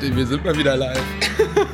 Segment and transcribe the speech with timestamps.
[0.00, 0.16] Leute?
[0.16, 1.02] Wir sind mal wieder live.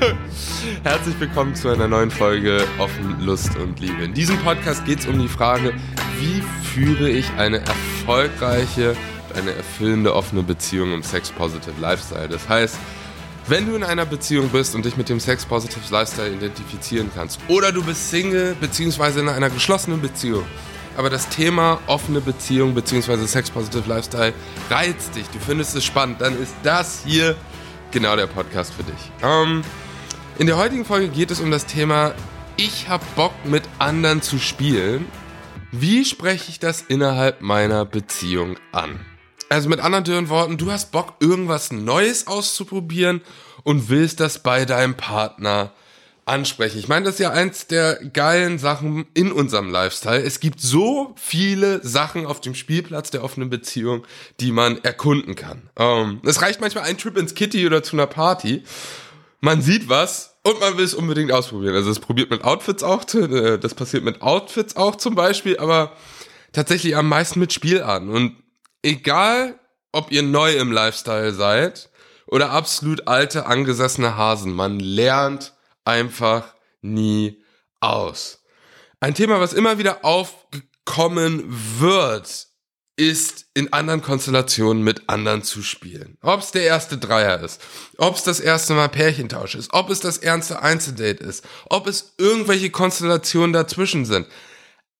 [0.82, 4.04] Herzlich willkommen zu einer neuen Folge Offen, Lust und Liebe.
[4.04, 5.72] In diesem Podcast geht es um die Frage,
[6.18, 8.96] wie führe ich eine erfolgreiche,
[9.36, 12.28] eine erfüllende, offene Beziehung im Sex-Positive Lifestyle.
[12.28, 12.77] Das heißt,
[13.48, 17.70] wenn du in einer Beziehung bist und dich mit dem Sex-Positive Lifestyle identifizieren kannst, oder
[17.70, 20.45] du bist Single beziehungsweise in einer geschlossenen Beziehung,
[20.97, 23.27] aber das Thema offene Beziehung bzw.
[23.27, 24.33] Sex-Positive Lifestyle
[24.69, 27.36] reizt dich, du findest es spannend, dann ist das hier
[27.96, 29.10] genau der Podcast für dich.
[29.23, 29.62] Ähm,
[30.38, 32.14] in der heutigen Folge geht es um das Thema,
[32.59, 35.06] ich habe Bock mit anderen zu spielen.
[35.72, 39.00] Wie spreche ich das innerhalb meiner Beziehung an?
[39.48, 43.22] Also mit anderen Worten, du hast Bock, irgendwas Neues auszuprobieren
[43.62, 45.72] und willst das bei deinem Partner
[46.27, 46.78] ansprechen.
[46.78, 50.22] Ich meine, das ist ja eins der geilen Sachen in unserem Lifestyle.
[50.22, 54.05] Es gibt so viele Sachen auf dem Spielplatz der offenen Beziehung,
[54.41, 55.70] die man erkunden kann.
[55.77, 58.64] Ähm, es reicht manchmal ein Trip ins Kitty oder zu einer Party.
[59.41, 61.77] Man sieht was und man will es unbedingt ausprobieren.
[61.77, 65.92] Also es probiert mit Outfits auch, äh, das passiert mit Outfits auch zum Beispiel, aber
[66.52, 68.08] tatsächlich am meisten mit Spielarten.
[68.08, 68.36] Und
[68.83, 69.61] egal,
[69.92, 71.88] ob ihr neu im Lifestyle seid
[72.27, 75.52] oder absolut alte, angesessene Hasen, man lernt
[75.87, 77.42] einfach nie
[77.81, 78.42] aus.
[79.01, 81.45] Ein Thema, was immer wieder aufkommen
[81.79, 82.48] wird,
[82.97, 86.17] ist in anderen Konstellationen mit anderen zu spielen.
[86.23, 87.61] Ob es der erste Dreier ist,
[87.98, 92.14] ob es das erste Mal Pärchentausch ist, ob es das ernste Einzeldate ist, ob es
[92.17, 94.27] irgendwelche Konstellationen dazwischen sind.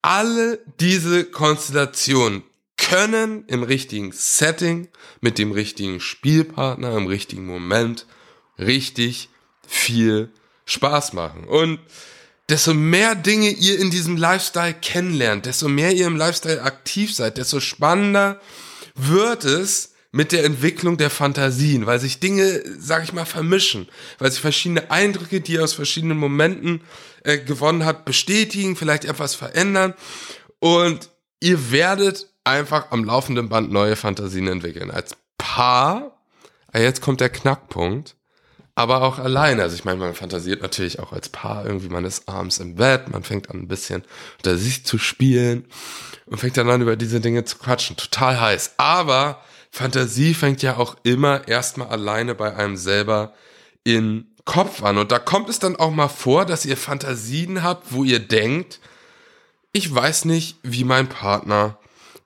[0.03, 2.43] Alle diese Konstellationen
[2.77, 4.89] können im richtigen Setting,
[5.23, 8.07] mit dem richtigen Spielpartner, im richtigen Moment
[8.59, 9.31] richtig
[9.67, 10.31] viel
[10.67, 11.45] Spaß machen.
[11.45, 11.81] Und
[12.49, 17.39] desto mehr Dinge ihr in diesem Lifestyle kennenlernt, desto mehr ihr im Lifestyle aktiv seid,
[17.39, 18.41] desto spannender
[18.95, 24.31] wird es mit der Entwicklung der Fantasien, weil sich Dinge, sag ich mal, vermischen, weil
[24.31, 26.81] sich verschiedene Eindrücke, die ihr aus verschiedenen Momenten
[27.25, 29.95] äh, gewonnen habt, bestätigen, vielleicht etwas verändern
[30.59, 34.91] und ihr werdet einfach am laufenden Band neue Fantasien entwickeln.
[34.91, 36.19] Als Paar,
[36.73, 38.16] ah, jetzt kommt der Knackpunkt,
[38.77, 39.63] aber auch alleine.
[39.63, 43.09] Also ich meine, man fantasiert natürlich auch als Paar irgendwie, man ist abends im Bett,
[43.09, 44.05] man fängt an ein bisschen
[44.37, 45.65] unter sich zu spielen
[46.27, 47.97] und fängt dann an über diese Dinge zu quatschen.
[47.97, 48.75] Total heiß.
[48.77, 53.33] Aber Fantasie fängt ja auch immer erstmal alleine bei einem selber
[53.83, 54.99] in Kopf an.
[54.99, 58.81] Und da kommt es dann auch mal vor, dass ihr Fantasien habt, wo ihr denkt,
[59.73, 61.79] ich weiß nicht, wie mein Partner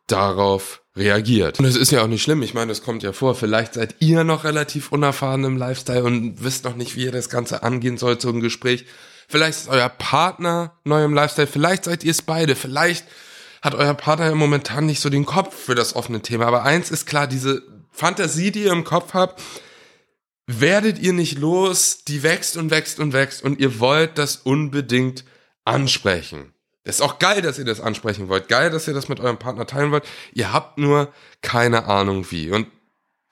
[0.08, 1.58] darauf reagiert.
[1.58, 2.42] Und das ist ja auch nicht schlimm.
[2.42, 3.34] Ich meine, das kommt ja vor.
[3.34, 7.28] Vielleicht seid ihr noch relativ unerfahren im Lifestyle und wisst noch nicht, wie ihr das
[7.28, 8.86] Ganze angehen soll, so ein Gespräch.
[9.28, 11.46] Vielleicht ist euer Partner neu im Lifestyle.
[11.46, 12.56] Vielleicht seid ihr es beide.
[12.56, 13.06] Vielleicht
[13.62, 16.46] hat euer Partner ja momentan nicht so den Kopf für das offene Thema.
[16.46, 17.62] Aber eins ist klar, diese
[17.92, 19.40] Fantasie, die ihr im Kopf habt,
[20.46, 22.02] werdet ihr nicht los.
[22.04, 25.24] Die wächst und wächst und wächst und ihr wollt das unbedingt
[25.64, 26.52] ansprechen.
[26.90, 28.48] Ist auch geil, dass ihr das ansprechen wollt.
[28.48, 30.04] Geil, dass ihr das mit eurem Partner teilen wollt.
[30.32, 31.12] Ihr habt nur
[31.42, 32.50] keine Ahnung wie.
[32.50, 32.66] Und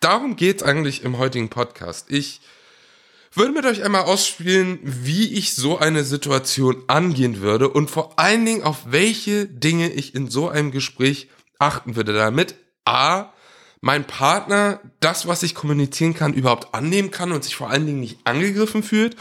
[0.01, 2.11] darum geht's eigentlich im heutigen Podcast.
[2.11, 2.41] Ich
[3.33, 8.45] würde mit euch einmal ausspielen, wie ich so eine Situation angehen würde und vor allen
[8.45, 12.55] Dingen auf welche Dinge ich in so einem Gespräch achten würde, damit
[12.85, 13.33] A,
[13.81, 18.01] mein Partner das, was ich kommunizieren kann, überhaupt annehmen kann und sich vor allen Dingen
[18.01, 19.17] nicht angegriffen fühlt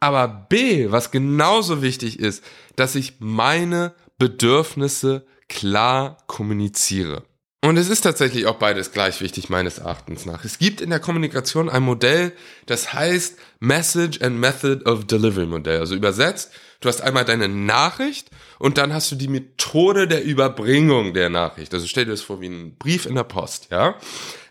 [0.00, 2.44] aber B, was genauso wichtig ist,
[2.76, 7.22] dass ich meine Bedürfnisse klar kommuniziere.
[7.60, 10.44] Und es ist tatsächlich auch beides gleich wichtig meines Erachtens nach.
[10.44, 12.32] Es gibt in der Kommunikation ein Modell,
[12.66, 15.80] das heißt Message and Method of Delivery Modell.
[15.80, 21.14] Also übersetzt, du hast einmal deine Nachricht und dann hast du die Methode der Überbringung
[21.14, 21.74] der Nachricht.
[21.74, 23.96] Also stell dir das vor wie ein Brief in der Post, ja?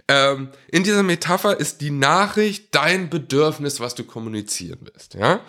[0.07, 5.42] Ähm, in dieser Metapher ist die Nachricht dein Bedürfnis, was du kommunizieren willst, ja?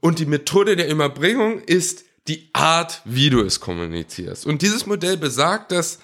[0.00, 4.46] Und die Methode der Überbringung ist die Art, wie du es kommunizierst.
[4.46, 6.00] Und dieses Modell besagt, dass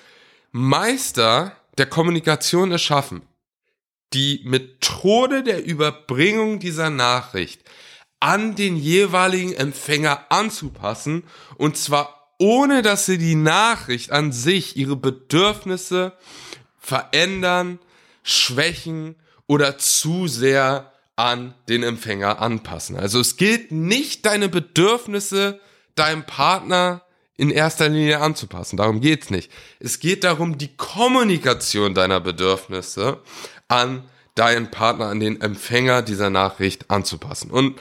[0.53, 3.23] Meister der Kommunikation es schaffen,
[4.13, 7.63] die Methode der Überbringung dieser Nachricht
[8.21, 11.25] an den jeweiligen Empfänger anzupassen
[11.57, 16.13] und zwar ohne dass sie die Nachricht an sich, ihre Bedürfnisse
[16.79, 17.79] verändern,
[18.27, 19.15] schwächen
[19.47, 22.97] oder zu sehr an den Empfänger anpassen.
[22.97, 25.61] Also es gilt nicht, deine Bedürfnisse
[25.95, 27.03] deinem Partner
[27.37, 28.77] in erster Linie anzupassen.
[28.77, 29.51] Darum geht's nicht.
[29.79, 33.23] Es geht darum, die Kommunikation deiner Bedürfnisse
[33.69, 37.51] an deinen Partner, an den Empfänger dieser Nachricht anzupassen.
[37.51, 37.79] Und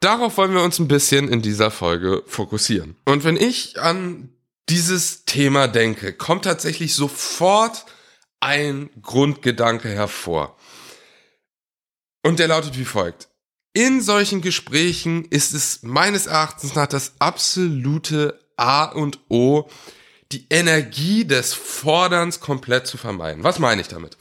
[0.00, 2.96] darauf wollen wir uns ein bisschen in dieser Folge fokussieren.
[3.04, 4.30] Und wenn ich an
[4.68, 7.86] dieses Thema denke, kommt tatsächlich sofort
[8.40, 10.56] ein Grundgedanke hervor.
[12.22, 13.28] Und der lautet wie folgt.
[13.72, 19.68] In solchen Gesprächen ist es meines Erachtens nach das absolute A und O,
[20.32, 23.44] die Energie des Forderns komplett zu vermeiden.
[23.44, 24.16] Was meine ich damit?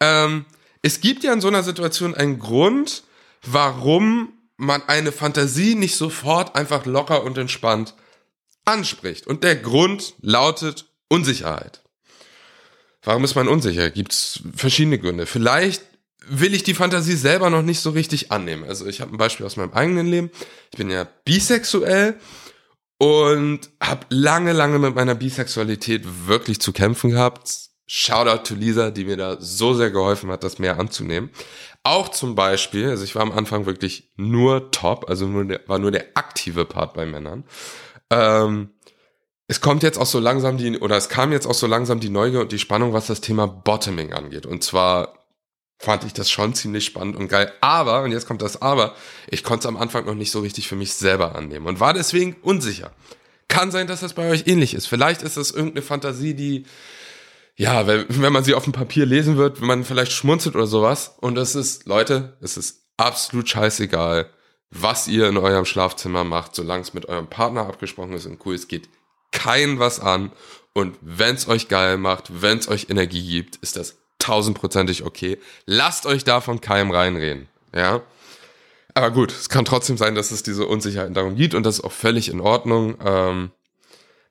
[0.00, 0.44] Ähm,
[0.82, 3.04] es gibt ja in so einer Situation einen Grund,
[3.42, 7.94] warum man eine Fantasie nicht sofort einfach locker und entspannt
[8.64, 9.26] anspricht.
[9.26, 11.82] Und der Grund lautet Unsicherheit.
[13.06, 13.88] Warum ist man unsicher?
[13.90, 15.26] Gibt es verschiedene Gründe.
[15.26, 15.80] Vielleicht
[16.28, 18.64] will ich die Fantasie selber noch nicht so richtig annehmen.
[18.64, 20.30] Also ich habe ein Beispiel aus meinem eigenen Leben.
[20.72, 22.18] Ich bin ja bisexuell
[22.98, 27.68] und habe lange, lange mit meiner Bisexualität wirklich zu kämpfen gehabt.
[27.86, 31.30] Shoutout to Lisa, die mir da so sehr geholfen hat, das mehr anzunehmen.
[31.84, 35.78] Auch zum Beispiel, also ich war am Anfang wirklich nur top, also nur der, war
[35.78, 37.44] nur der aktive Part bei Männern.
[38.10, 38.70] Ähm,
[39.48, 42.08] es kommt jetzt auch so langsam die, oder es kam jetzt auch so langsam die
[42.08, 44.44] Neugier und die Spannung, was das Thema Bottoming angeht.
[44.44, 45.26] Und zwar
[45.78, 47.52] fand ich das schon ziemlich spannend und geil.
[47.60, 48.94] Aber, und jetzt kommt das Aber,
[49.28, 51.94] ich konnte es am Anfang noch nicht so richtig für mich selber annehmen und war
[51.94, 52.92] deswegen unsicher.
[53.48, 54.86] Kann sein, dass das bei euch ähnlich ist.
[54.86, 56.66] Vielleicht ist das irgendeine Fantasie, die,
[57.54, 61.14] ja, wenn, man sie auf dem Papier lesen wird, wenn man vielleicht schmunzelt oder sowas.
[61.20, 64.28] Und es ist, Leute, es ist absolut scheißegal,
[64.70, 68.56] was ihr in eurem Schlafzimmer macht, solange es mit eurem Partner abgesprochen ist und cool,
[68.56, 68.88] es geht
[69.36, 70.32] kein was an.
[70.72, 75.38] Und wenn es euch geil macht, wenn es euch Energie gibt, ist das tausendprozentig okay.
[75.66, 77.48] Lasst euch davon keinem reinreden.
[77.74, 78.02] Ja.
[78.94, 81.84] Aber gut, es kann trotzdem sein, dass es diese Unsicherheiten darum gibt und das ist
[81.84, 82.96] auch völlig in Ordnung.
[83.04, 83.50] Ähm,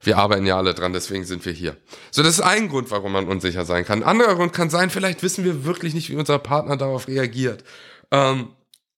[0.02, 1.78] wir arbeiten ja alle dran, deswegen sind wir hier.
[2.12, 4.04] So, das ist ein Grund, warum man unsicher sein kann.
[4.04, 7.63] Ein anderer Grund kann sein, vielleicht wissen wir wirklich nicht, wie unser Partner darauf reagiert.
[8.12, 8.50] Ähm,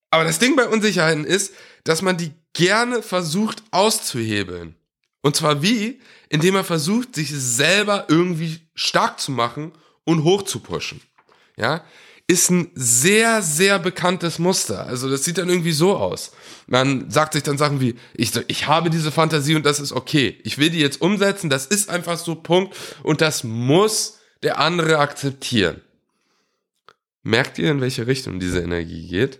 [0.09, 4.75] aber das Ding bei Unsicherheiten ist, dass man die gerne versucht auszuhebeln.
[5.21, 5.99] Und zwar wie?
[6.29, 9.71] Indem er versucht, sich selber irgendwie stark zu machen
[10.03, 11.01] und hoch zu pushen.
[11.57, 11.83] Ja,
[12.27, 14.85] ist ein sehr, sehr bekanntes Muster.
[14.85, 16.33] Also das sieht dann irgendwie so aus.
[16.67, 20.37] Man sagt sich dann Sachen wie, ich, ich habe diese Fantasie und das ist okay.
[20.43, 24.99] Ich will die jetzt umsetzen, das ist einfach so Punkt und das muss der andere
[24.99, 25.81] akzeptieren.
[27.23, 29.39] Merkt ihr, in welche Richtung diese Energie geht?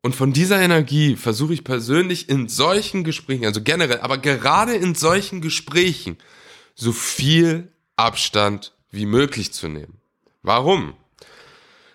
[0.00, 4.94] Und von dieser Energie versuche ich persönlich in solchen Gesprächen, also generell, aber gerade in
[4.94, 6.16] solchen Gesprächen,
[6.74, 9.98] so viel Abstand wie möglich zu nehmen.
[10.42, 10.94] Warum?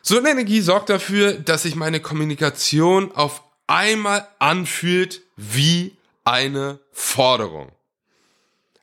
[0.02, 5.96] So eine Energie sorgt dafür, dass sich meine Kommunikation auf einmal anfühlt wie
[6.26, 7.72] eine Forderung.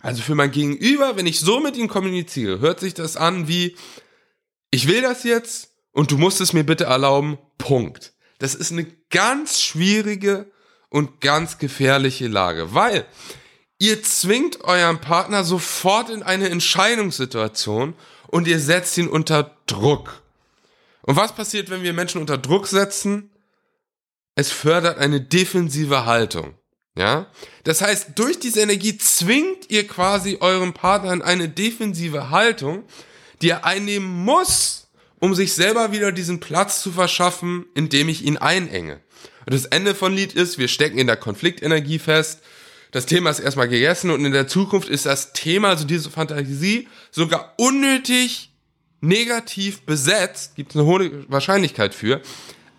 [0.00, 3.76] Also für mein Gegenüber, wenn ich so mit ihm kommuniziere, hört sich das an wie,
[4.70, 8.14] ich will das jetzt und du musst es mir bitte erlauben, Punkt.
[8.40, 10.50] Das ist eine ganz schwierige
[10.88, 13.06] und ganz gefährliche Lage, weil
[13.82, 17.94] Ihr zwingt euren Partner sofort in eine Entscheidungssituation
[18.26, 20.22] und ihr setzt ihn unter Druck.
[21.00, 23.30] Und was passiert, wenn wir Menschen unter Druck setzen?
[24.34, 26.54] Es fördert eine defensive Haltung.
[26.94, 27.28] Ja?
[27.64, 32.84] Das heißt, durch diese Energie zwingt ihr quasi euren Partner in eine defensive Haltung,
[33.40, 34.79] die er einnehmen muss,
[35.20, 39.00] um sich selber wieder diesen Platz zu verschaffen, indem ich ihn einenge.
[39.46, 42.40] Und das Ende von Lied ist, wir stecken in der Konfliktenergie fest,
[42.90, 46.88] das Thema ist erstmal gegessen und in der Zukunft ist das Thema, also diese Fantasie,
[47.12, 48.50] sogar unnötig
[49.00, 52.20] negativ besetzt, gibt es eine hohe Wahrscheinlichkeit für,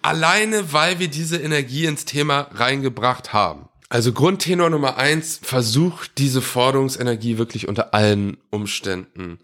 [0.02, 3.70] alleine weil wir diese Energie ins Thema reingebracht haben.
[3.88, 9.40] Also Grundtenor Nummer eins, versucht diese Forderungsenergie wirklich unter allen Umständen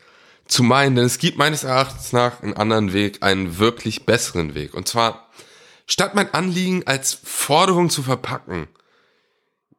[0.47, 4.73] zu meinen, denn es gibt meines Erachtens nach einen anderen Weg, einen wirklich besseren Weg.
[4.73, 5.29] Und zwar,
[5.85, 8.67] statt mein Anliegen als Forderung zu verpacken,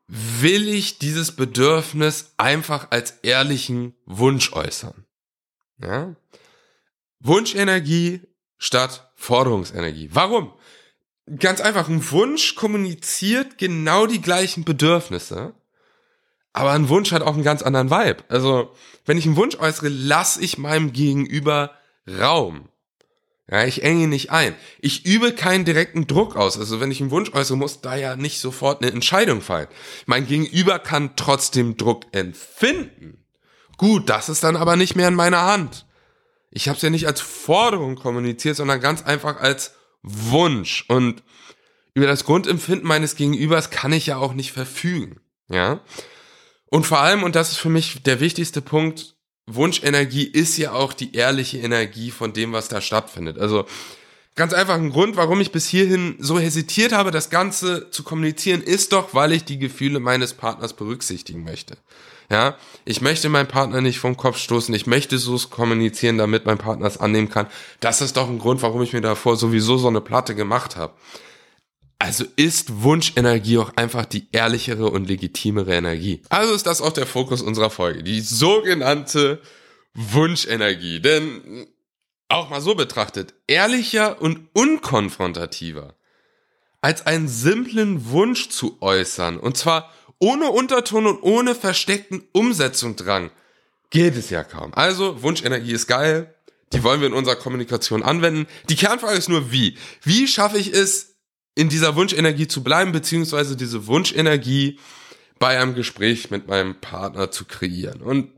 [0.09, 5.05] will ich dieses Bedürfnis einfach als ehrlichen Wunsch äußern.
[5.81, 6.17] Ja?
[7.21, 8.23] Wunschenergie
[8.57, 10.09] statt Forderungsenergie.
[10.13, 10.53] Warum?
[11.39, 15.55] Ganz einfach, ein Wunsch kommuniziert genau die gleichen Bedürfnisse,
[16.53, 18.25] aber ein Wunsch hat auch einen ganz anderen Vibe.
[18.29, 18.73] Also,
[19.07, 21.73] wenn ich einen Wunsch äußere, lasse ich meinem Gegenüber
[22.09, 22.69] Raum.
[23.51, 24.55] Ja, ich enge nicht ein.
[24.79, 26.59] Ich übe keinen direkten Druck aus.
[26.59, 29.69] Also wenn ich einen Wunsch äußere, muss da ja nicht sofort eine Entscheidung fallen.
[30.05, 33.25] Mein Gegenüber kann trotzdem Druck empfinden.
[33.79, 35.87] Gut, das ist dann aber nicht mehr in meiner Hand.
[36.51, 40.85] Ich habe es ja nicht als Forderung kommuniziert, sondern ganz einfach als Wunsch.
[40.89, 41.23] Und
[41.95, 45.21] über das Grundempfinden meines Gegenübers kann ich ja auch nicht verfügen.
[45.49, 45.81] Ja.
[46.71, 50.93] Und vor allem, und das ist für mich der wichtigste Punkt, Wunschenergie ist ja auch
[50.93, 53.39] die ehrliche Energie von dem, was da stattfindet.
[53.39, 53.65] Also
[54.35, 58.63] ganz einfach ein Grund, warum ich bis hierhin so hesitiert habe, das Ganze zu kommunizieren,
[58.63, 61.79] ist doch, weil ich die Gefühle meines Partners berücksichtigen möchte.
[62.31, 64.75] Ja, ich möchte meinen Partner nicht vom Kopf stoßen.
[64.75, 67.47] Ich möchte so kommunizieren, damit mein Partner es annehmen kann.
[67.81, 70.93] Das ist doch ein Grund, warum ich mir davor sowieso so eine Platte gemacht habe.
[71.99, 76.23] Also ist Wunschenergie auch einfach die ehrlichere und legitimere Energie.
[76.29, 78.05] Also ist das auch der Fokus unserer Folge.
[78.05, 79.43] Die sogenannte
[79.95, 81.01] Wunschenergie.
[81.01, 81.67] Denn
[82.29, 85.95] auch mal so betrachtet, ehrlicher und unkonfrontativer
[86.81, 89.39] als einen simplen Wunsch zu äußern.
[89.39, 93.31] Und zwar ohne Unterton und ohne versteckten Umsetzungsdrang
[93.91, 94.75] geht es ja kaum.
[94.75, 96.35] Also Wunschenergie ist geil.
[96.73, 98.47] Die wollen wir in unserer Kommunikation anwenden.
[98.69, 99.79] Die Kernfrage ist nur wie.
[100.03, 101.08] Wie schaffe ich es,
[101.59, 104.79] in dieser Wunschenergie zu bleiben, beziehungsweise diese Wunschenergie
[105.41, 108.01] bei einem Gespräch mit meinem Partner zu kreieren?
[108.01, 108.31] Und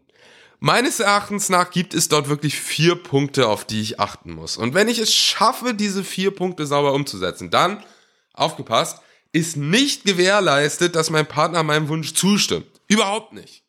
[0.59, 4.57] meines Erachtens nach gibt es dort wirklich vier Punkte, auf die ich achten muss.
[4.57, 7.85] Und wenn ich es schaffe, diese vier Punkte sauber umzusetzen, dann,
[8.33, 12.81] aufgepasst, ist nicht gewährleistet, dass mein Partner meinem Wunsch zustimmt.
[12.89, 13.65] Überhaupt nicht.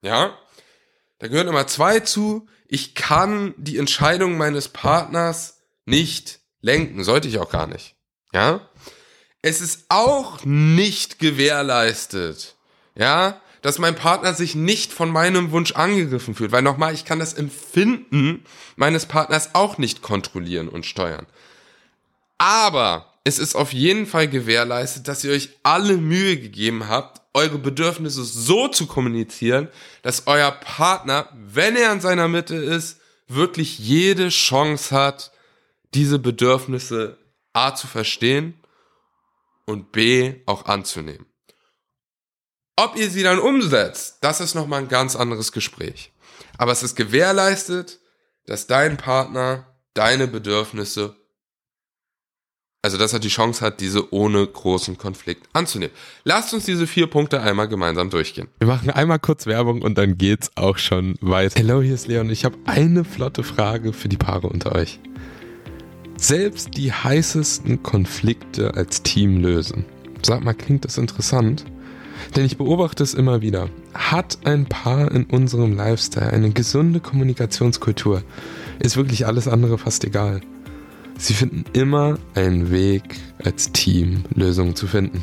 [0.00, 0.34] Ja?
[1.18, 2.48] Da gehören immer zwei zu.
[2.68, 7.04] Ich kann die Entscheidung meines Partners nicht lenken.
[7.04, 7.96] Sollte ich auch gar nicht.
[8.32, 8.66] Ja?
[9.44, 12.54] Es ist auch nicht gewährleistet.
[12.94, 13.42] Ja?
[13.60, 16.50] Dass mein Partner sich nicht von meinem Wunsch angegriffen fühlt.
[16.50, 18.46] Weil nochmal, ich kann das Empfinden
[18.76, 21.26] meines Partners auch nicht kontrollieren und steuern.
[22.38, 27.58] Aber es ist auf jeden Fall gewährleistet, dass ihr euch alle Mühe gegeben habt, eure
[27.58, 29.68] Bedürfnisse so zu kommunizieren,
[30.00, 32.98] dass euer Partner, wenn er in seiner Mitte ist,
[33.28, 35.32] wirklich jede Chance hat,
[35.92, 37.18] diese Bedürfnisse
[37.52, 38.54] A zu verstehen
[39.66, 41.26] und B auch anzunehmen.
[42.76, 46.12] Ob ihr sie dann umsetzt, das ist nochmal ein ganz anderes Gespräch.
[46.58, 48.00] Aber es ist gewährleistet,
[48.46, 51.16] dass dein Partner deine Bedürfnisse
[52.84, 55.94] also dass er die Chance hat, diese ohne großen Konflikt anzunehmen.
[56.24, 58.48] Lasst uns diese vier Punkte einmal gemeinsam durchgehen.
[58.58, 61.58] Wir machen einmal kurz Werbung und dann geht's auch schon weiter.
[61.58, 62.28] Hello, hier ist Leon.
[62.28, 65.00] Ich habe eine flotte Frage für die Paare unter euch.
[66.16, 69.84] Selbst die heißesten Konflikte als Team lösen.
[70.22, 71.64] Sag mal, klingt das interessant?
[72.34, 73.68] Denn ich beobachte es immer wieder.
[73.92, 78.22] Hat ein Paar in unserem Lifestyle eine gesunde Kommunikationskultur,
[78.78, 80.40] ist wirklich alles andere fast egal.
[81.18, 83.02] Sie finden immer einen Weg,
[83.42, 85.22] als Team Lösungen zu finden.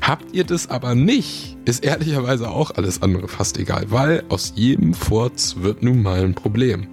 [0.00, 4.94] Habt ihr das aber nicht, ist ehrlicherweise auch alles andere fast egal, weil aus jedem
[4.94, 6.88] Furz wird nun mal ein Problem.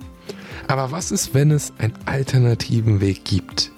[0.70, 3.72] Aber was ist, wenn es einen alternativen Weg gibt?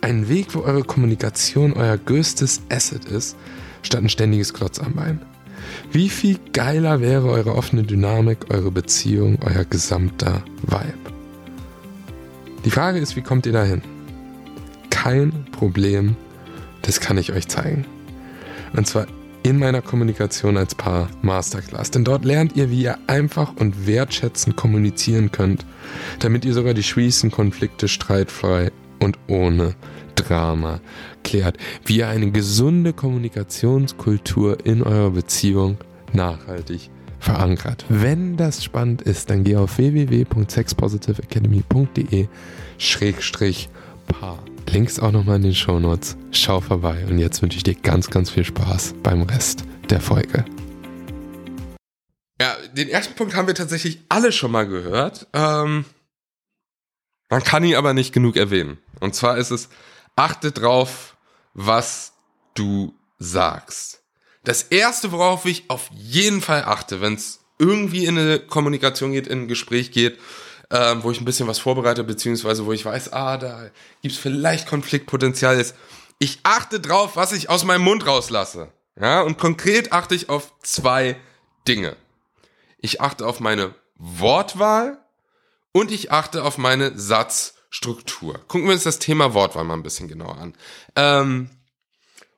[0.00, 3.36] Einen Weg, wo eure Kommunikation euer größtes Asset ist,
[3.82, 5.20] statt ein ständiges Klotz am Bein.
[5.92, 10.98] Wie viel geiler wäre eure offene Dynamik, eure Beziehung, euer gesamter Vibe?
[12.64, 13.82] Die Frage ist, wie kommt ihr dahin?
[14.90, 16.16] Kein Problem,
[16.82, 17.84] das kann ich euch zeigen.
[18.72, 19.06] Und zwar
[19.46, 21.92] in meiner Kommunikation als Paar Masterclass.
[21.92, 25.64] Denn dort lernt ihr, wie ihr einfach und wertschätzend kommunizieren könnt,
[26.18, 29.76] damit ihr sogar die schwierigsten Konflikte streitfrei und ohne
[30.16, 30.80] Drama
[31.22, 31.58] klärt.
[31.84, 35.78] Wie ihr eine gesunde Kommunikationskultur in eurer Beziehung
[36.12, 37.84] nachhaltig verankert.
[37.88, 42.26] Wenn das spannend ist, dann geh auf www.sexpositiveacademy.de
[42.78, 43.68] schrägstrich
[44.06, 44.42] paar.
[44.70, 46.16] Links auch nochmal in den Shownotes.
[46.30, 50.44] Schau vorbei und jetzt wünsche ich dir ganz, ganz viel Spaß beim Rest der Folge.
[52.40, 55.26] Ja, den ersten Punkt haben wir tatsächlich alle schon mal gehört.
[55.32, 55.86] Ähm,
[57.28, 58.78] man kann ihn aber nicht genug erwähnen.
[59.00, 59.68] Und zwar ist es,
[60.16, 61.16] achte drauf,
[61.54, 62.12] was
[62.54, 64.02] du sagst.
[64.44, 69.26] Das erste, worauf ich auf jeden Fall achte, wenn es irgendwie in eine Kommunikation geht,
[69.26, 70.18] in ein Gespräch geht,
[70.70, 73.70] ähm, wo ich ein bisschen was vorbereite, beziehungsweise wo ich weiß, ah, da
[74.02, 75.74] gibt's vielleicht Konfliktpotenzial ist.
[76.18, 78.72] Ich achte drauf, was ich aus meinem Mund rauslasse.
[78.98, 81.16] Ja, und konkret achte ich auf zwei
[81.68, 81.96] Dinge.
[82.78, 84.98] Ich achte auf meine Wortwahl
[85.72, 88.40] und ich achte auf meine Satzstruktur.
[88.48, 90.54] Gucken wir uns das Thema Wortwahl mal ein bisschen genauer an.
[90.94, 91.50] Ähm,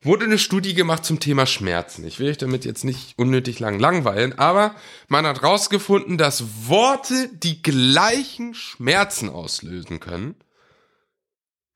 [0.01, 2.05] wurde eine Studie gemacht zum Thema Schmerzen.
[2.05, 4.75] Ich will euch damit jetzt nicht unnötig lang langweilen, aber
[5.09, 10.37] man hat rausgefunden, dass Worte die gleichen Schmerzen auslösen können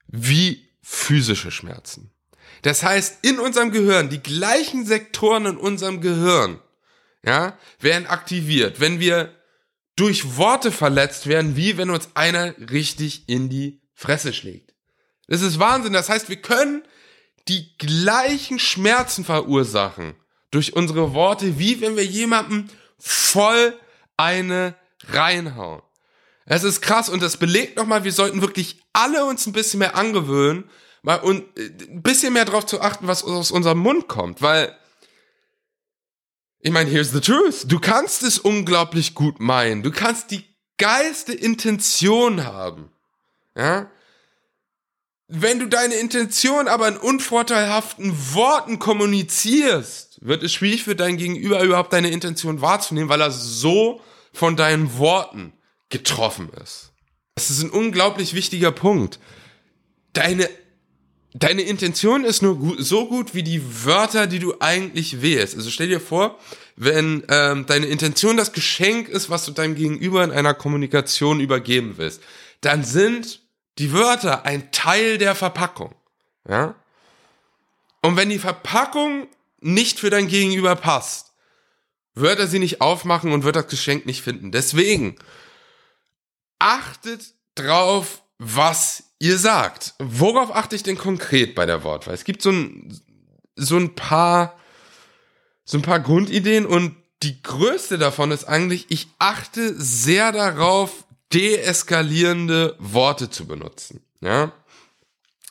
[0.07, 2.12] wie physische Schmerzen.
[2.62, 6.61] Das heißt, in unserem Gehirn, die gleichen Sektoren in unserem Gehirn,
[7.25, 9.35] ja, werden aktiviert, wenn wir
[9.97, 14.75] durch Worte verletzt werden, wie wenn uns einer richtig in die Fresse schlägt.
[15.29, 15.93] Das ist Wahnsinn.
[15.93, 16.83] Das heißt, wir können
[17.49, 20.14] die gleichen Schmerzen verursachen
[20.50, 22.68] durch unsere Worte, wie wenn wir jemandem
[22.99, 23.78] voll
[24.16, 24.75] eine
[25.08, 25.82] reinhauen.
[26.46, 29.96] Das ist krass und das belegt nochmal, wir sollten wirklich alle uns ein bisschen mehr
[29.96, 30.68] angewöhnen
[31.02, 34.76] mal und äh, ein bisschen mehr darauf zu achten, was aus unserem Mund kommt, weil
[36.64, 37.64] ich meine, here's the truth.
[37.66, 39.82] Du kannst es unglaublich gut meinen.
[39.82, 40.44] Du kannst die
[40.78, 42.92] geilste Intention haben.
[43.56, 43.90] Ja?
[45.34, 51.62] Wenn du deine Intention aber in unvorteilhaften Worten kommunizierst, wird es schwierig für dein Gegenüber
[51.62, 54.02] überhaupt deine Intention wahrzunehmen, weil er so
[54.34, 55.54] von deinen Worten
[55.88, 56.92] getroffen ist.
[57.34, 59.20] Das ist ein unglaublich wichtiger Punkt.
[60.12, 60.50] Deine,
[61.32, 65.56] deine Intention ist nur gut, so gut wie die Wörter, die du eigentlich wählst.
[65.56, 66.38] Also stell dir vor,
[66.76, 71.94] wenn ähm, deine Intention das Geschenk ist, was du deinem Gegenüber in einer Kommunikation übergeben
[71.96, 72.20] willst,
[72.60, 73.41] dann sind
[73.79, 75.95] die Wörter ein Teil der Verpackung.
[76.49, 76.75] Ja?
[78.02, 79.29] Und wenn die Verpackung
[79.61, 81.33] nicht für dein Gegenüber passt,
[82.14, 84.52] wird er sie nicht aufmachen und wird das Geschenk nicht finden.
[84.52, 85.17] Deswegen
[86.59, 89.95] achtet drauf, was ihr sagt.
[89.99, 92.14] Worauf achte ich denn konkret bei der Wortwahl?
[92.14, 93.00] Es gibt so ein,
[93.57, 94.59] so ein paar,
[95.64, 102.76] so ein paar Grundideen und die größte davon ist eigentlich, ich achte sehr darauf, deeskalierende
[102.78, 104.02] Worte zu benutzen.
[104.20, 104.52] Ja?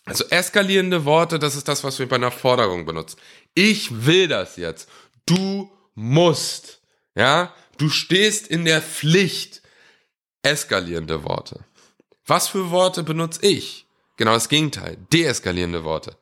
[0.06, 3.18] Also eskalierende Worte, das ist das, was wir bei einer Forderung benutzen.
[3.54, 4.90] Ich will das jetzt.
[5.26, 6.82] Du musst.
[7.16, 7.54] Ja?
[7.78, 9.62] Du stehst in der Pflicht.
[10.44, 11.64] Eskalierende Worte.
[12.26, 13.86] Was für Worte benutze ich?
[14.18, 14.98] Genau das Gegenteil.
[15.14, 16.18] Deeskalierende Worte.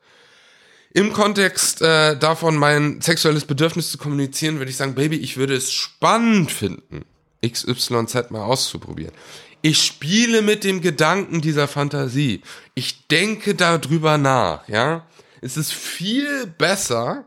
[0.92, 5.54] Im Kontext äh, davon, mein sexuelles Bedürfnis zu kommunizieren, würde ich sagen, Baby, ich würde
[5.54, 7.04] es spannend finden,
[7.46, 9.14] XYZ mal auszuprobieren.
[9.62, 12.42] Ich spiele mit dem Gedanken dieser Fantasie.
[12.74, 15.06] Ich denke darüber nach, ja.
[15.42, 17.24] Es ist viel besser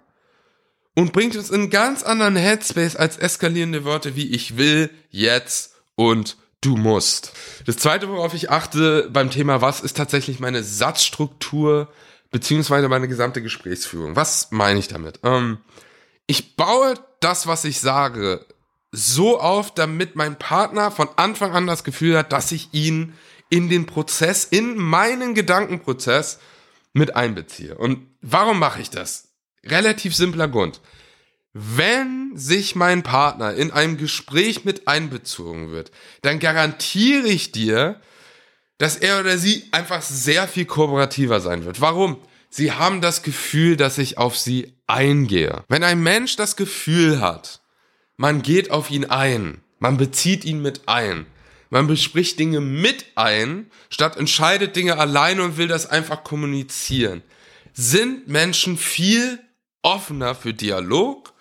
[0.96, 5.76] und bringt uns in einen ganz anderen Headspace als eskalierende Worte wie ich will, jetzt
[5.96, 7.34] und du musst.
[7.66, 11.92] Das zweite, worauf ich achte beim Thema was, ist tatsächlich meine Satzstruktur
[12.32, 14.16] beziehungsweise meine gesamte Gesprächsführung.
[14.16, 15.20] Was meine ich damit?
[15.24, 15.60] Ähm,
[16.26, 18.46] ich baue das, was ich sage,
[18.96, 23.14] so auf, damit mein Partner von Anfang an das Gefühl hat, dass ich ihn
[23.50, 26.40] in den Prozess, in meinen Gedankenprozess
[26.94, 27.76] mit einbeziehe.
[27.76, 29.30] Und warum mache ich das?
[29.66, 30.80] Relativ simpler Grund.
[31.54, 38.00] Wenn sich mein Partner in einem Gespräch mit einbezogen wird, dann garantiere ich dir,
[38.78, 41.82] dass er oder sie einfach sehr viel kooperativer sein wird.
[41.82, 42.18] Warum?
[42.52, 45.64] Sie haben das Gefühl, dass ich auf sie eingehe.
[45.68, 47.63] Wenn ein Mensch das Gefühl hat,
[48.24, 51.26] man geht auf ihn ein, man bezieht ihn mit ein,
[51.70, 57.22] man bespricht Dinge mit ein, statt entscheidet Dinge alleine und will das einfach kommunizieren,
[57.74, 59.40] sind Menschen viel
[59.82, 61.34] offener für Dialog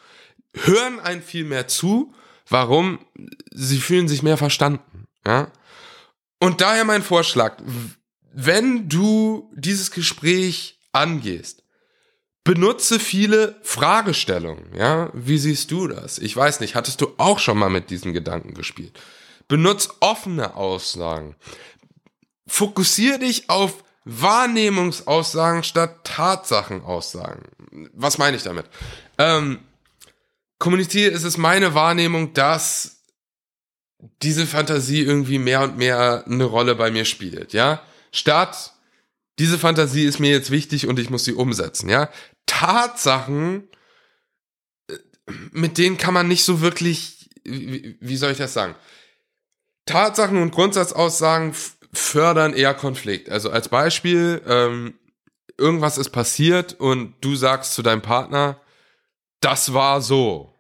[0.55, 2.17] hören ein viel mehr zu.
[2.49, 2.99] Warum?
[3.53, 5.07] Sie fühlen sich mehr verstanden.
[5.25, 5.53] Ja?
[6.41, 7.63] Und daher mein Vorschlag,
[8.33, 11.62] wenn du dieses Gespräch angehst,
[12.45, 14.75] benutze viele Fragestellungen.
[14.77, 16.19] Ja, wie siehst du das?
[16.19, 18.99] Ich weiß nicht, hattest du auch schon mal mit diesem Gedanken gespielt?
[19.49, 21.37] Benutz offene Aussagen.
[22.47, 27.43] Fokussiere dich auf Wahrnehmungsaussagen statt Tatsachenaussagen.
[27.93, 28.67] Was meine ich damit?
[29.19, 29.61] Ähm,
[30.59, 33.03] kommuniziere, ist es meine Wahrnehmung, dass
[34.23, 37.83] diese Fantasie irgendwie mehr und mehr eine Rolle bei mir spielt, ja?
[38.11, 38.73] Statt
[39.39, 42.11] diese Fantasie ist mir jetzt wichtig und ich muss sie umsetzen, ja?
[42.47, 43.69] Tatsachen,
[44.89, 44.97] äh,
[45.53, 48.75] mit denen kann man nicht so wirklich, wie, soll ich das sagen?
[49.87, 51.55] Tatsachen und Grundsatzaussagen
[51.93, 53.29] fördern eher Konflikt.
[53.31, 54.95] Also als Beispiel, ähm,
[55.59, 58.61] irgendwas ist passiert und du sagst zu deinem Partner,
[59.41, 60.55] das war so.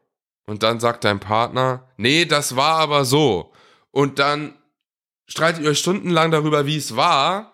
[0.47, 3.53] Und dann sagt dein Partner, nee, das war aber so.
[3.90, 4.59] Und dann
[5.27, 7.52] streitet ihr euch stundenlang darüber, wie es war,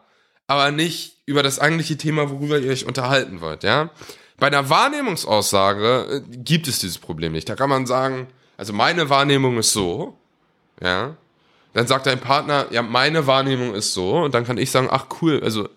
[0.49, 3.91] aber nicht über das eigentliche Thema, worüber ihr euch unterhalten wollt, ja?
[4.39, 7.49] Bei einer Wahrnehmungsaussage äh, gibt es dieses Problem nicht.
[7.49, 10.17] Da kann man sagen, also meine Wahrnehmung ist so,
[10.83, 11.17] ja?
[11.75, 14.17] Dann sagt dein Partner, ja, meine Wahrnehmung ist so.
[14.17, 15.69] Und dann kann ich sagen, ach cool, also,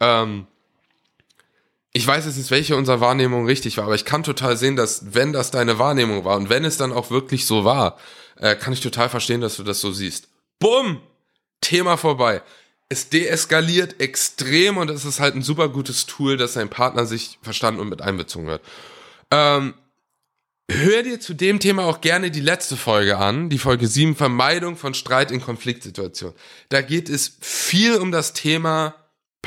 [0.00, 0.46] ähm,
[1.92, 5.14] ich weiß jetzt nicht, welche unserer Wahrnehmung richtig war, aber ich kann total sehen, dass
[5.14, 7.96] wenn das deine Wahrnehmung war und wenn es dann auch wirklich so war,
[8.38, 10.28] äh, kann ich total verstehen, dass du das so siehst.
[10.58, 11.00] Bumm!
[11.62, 12.42] Thema vorbei.
[12.88, 17.38] Es deeskaliert extrem und es ist halt ein super gutes Tool, dass dein Partner sich
[17.42, 18.62] verstanden und mit einbezogen wird.
[19.32, 19.74] Ähm,
[20.70, 24.76] hör dir zu dem Thema auch gerne die letzte Folge an, die Folge 7, Vermeidung
[24.76, 26.36] von Streit in Konfliktsituationen.
[26.68, 28.94] Da geht es viel um das Thema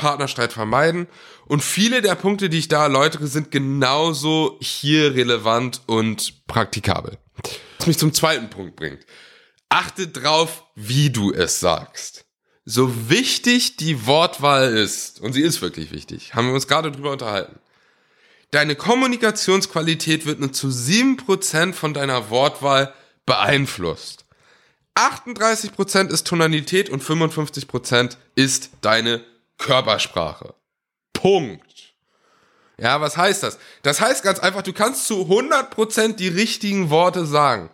[0.00, 1.06] Partnerstreit vermeiden.
[1.46, 7.18] Und viele der Punkte, die ich da erläutere, sind genauso hier relevant und praktikabel.
[7.78, 9.04] Was mich zum zweiten Punkt bringt.
[9.68, 12.24] achte drauf, wie du es sagst.
[12.72, 17.10] So wichtig die Wortwahl ist, und sie ist wirklich wichtig, haben wir uns gerade drüber
[17.10, 17.58] unterhalten.
[18.52, 22.94] Deine Kommunikationsqualität wird nur zu 7% von deiner Wortwahl
[23.26, 24.24] beeinflusst.
[24.94, 29.24] 38% ist Tonalität und 55% ist deine
[29.58, 30.54] Körpersprache.
[31.12, 31.94] Punkt.
[32.78, 33.58] Ja, was heißt das?
[33.82, 37.68] Das heißt ganz einfach, du kannst zu 100% die richtigen Worte sagen.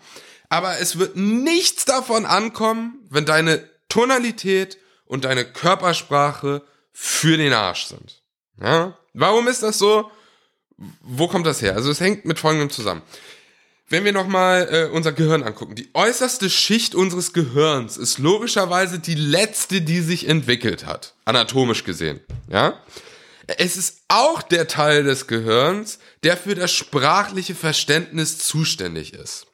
[0.49, 7.87] Aber es wird nichts davon ankommen, wenn deine Tonalität und deine Körpersprache für den Arsch
[7.87, 8.23] sind.
[8.61, 8.97] Ja?
[9.14, 10.11] Warum ist das so?
[11.01, 11.75] Wo kommt das her?
[11.75, 13.03] Also es hängt mit folgendem zusammen.
[13.88, 19.14] Wenn wir nochmal äh, unser Gehirn angucken, die äußerste Schicht unseres Gehirns ist logischerweise die
[19.14, 22.21] letzte, die sich entwickelt hat, anatomisch gesehen.
[22.49, 22.83] Ja,
[23.47, 29.47] es ist auch der Teil des Gehirns, der für das sprachliche Verständnis zuständig ist.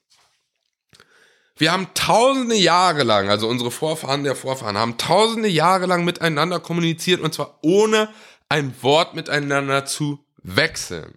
[1.63, 6.59] Wir haben tausende Jahre lang, also unsere Vorfahren der Vorfahren, haben tausende Jahre lang miteinander
[6.59, 8.09] kommuniziert und zwar ohne
[8.49, 11.15] ein Wort miteinander zu wechseln.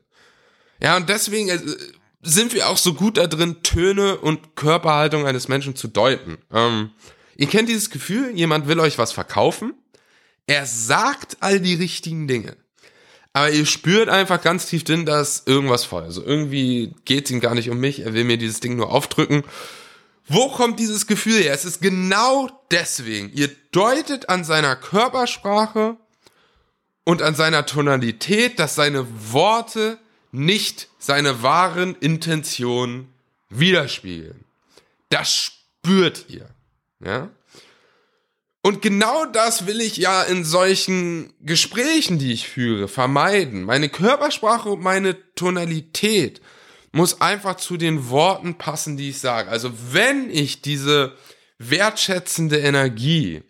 [0.79, 1.59] Ja, und deswegen äh,
[2.21, 6.37] sind wir auch so gut da drin, Töne und Körperhaltung eines Menschen zu deuten.
[6.53, 6.91] Ähm,
[7.37, 9.73] ihr kennt dieses Gefühl, jemand will euch was verkaufen,
[10.45, 12.55] er sagt all die richtigen Dinge.
[13.33, 16.03] Aber ihr spürt einfach ganz tief drin, dass irgendwas voll.
[16.03, 18.91] Also irgendwie geht es ihm gar nicht um mich, er will mir dieses Ding nur
[18.91, 19.43] aufdrücken.
[20.27, 21.53] Wo kommt dieses Gefühl her?
[21.53, 23.31] Es ist genau deswegen.
[23.33, 25.97] Ihr deutet an seiner Körpersprache
[27.03, 29.99] und an seiner Tonalität, dass seine Worte
[30.31, 33.13] nicht seine wahren Intentionen
[33.49, 34.43] widerspiegeln.
[35.09, 36.49] Das spürt ihr.
[36.99, 37.29] Ja?
[38.63, 43.63] Und genau das will ich ja in solchen Gesprächen, die ich führe, vermeiden.
[43.63, 46.41] Meine Körpersprache und meine Tonalität
[46.95, 49.49] muss einfach zu den Worten passen, die ich sage.
[49.49, 51.17] Also wenn ich diese
[51.57, 53.43] wertschätzende Energie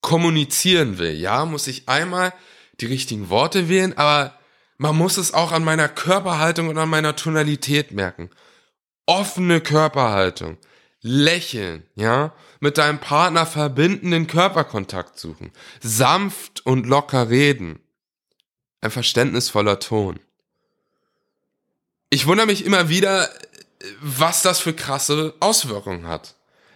[0.00, 2.32] kommunizieren will, ja, muss ich einmal
[2.80, 4.38] die richtigen Worte wählen, aber
[4.78, 8.30] man muss es auch an meiner Körperhaltung und an meiner Tonalität merken.
[9.06, 10.58] Offene Körperhaltung.
[11.00, 12.32] Lächeln, ja.
[12.60, 15.50] Mit deinem Partner verbindenden Körperkontakt suchen.
[15.80, 17.80] Sanft und locker reden.
[18.80, 20.20] Ein verständnisvoller Ton.
[22.10, 23.30] Ich wundere mich immer wieder,
[24.00, 26.34] was das für krasse Auswirkungen hat.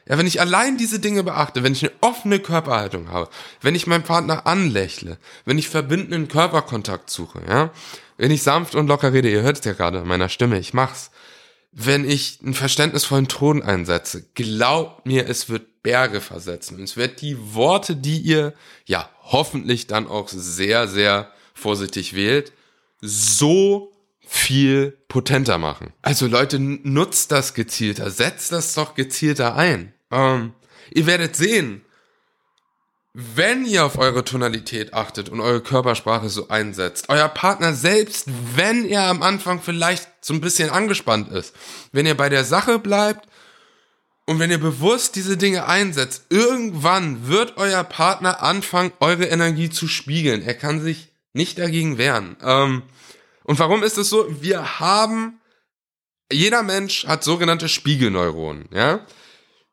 [0.08, 3.28] Ja, wenn ich allein diese Dinge beachte, wenn ich eine offene Körperhaltung habe,
[3.60, 7.70] wenn ich meinen Partner anlächle, wenn ich verbindenden Körperkontakt suche, ja,
[8.16, 10.72] wenn ich sanft und locker rede, ihr hört es ja gerade in meiner Stimme, ich
[10.72, 11.10] mach's.
[11.72, 16.76] Wenn ich einen verständnisvollen Ton einsetze, glaubt mir, es wird Berge versetzen.
[16.76, 22.52] Und es wird die Worte, die ihr ja hoffentlich dann auch sehr, sehr vorsichtig wählt,
[23.00, 23.93] so
[24.26, 25.92] viel potenter machen.
[26.02, 29.92] Also Leute, nutzt das gezielter, setzt das doch gezielter ein.
[30.10, 30.54] Ähm,
[30.90, 31.82] ihr werdet sehen,
[33.14, 38.84] wenn ihr auf eure Tonalität achtet und eure Körpersprache so einsetzt, euer Partner selbst, wenn
[38.84, 41.54] er am Anfang vielleicht so ein bisschen angespannt ist,
[41.92, 43.28] wenn ihr bei der Sache bleibt
[44.26, 49.86] und wenn ihr bewusst diese Dinge einsetzt, irgendwann wird euer Partner anfangen, eure Energie zu
[49.86, 50.42] spiegeln.
[50.42, 52.36] Er kann sich nicht dagegen wehren.
[52.42, 52.82] Ähm,
[53.44, 54.26] und warum ist es so?
[54.42, 55.40] Wir haben,
[56.32, 59.06] jeder Mensch hat sogenannte Spiegelneuronen, ja?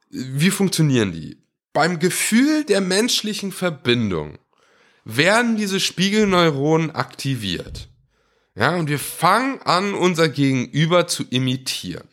[0.09, 1.41] Wie funktionieren die?
[1.73, 4.37] Beim Gefühl der menschlichen Verbindung
[5.05, 7.87] werden diese Spiegelneuronen aktiviert.
[8.55, 12.07] Ja, und wir fangen an, unser Gegenüber zu imitieren.